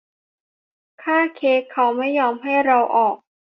[1.03, 3.15] ค่าเค้กเขาไม่ยอมให้เราออก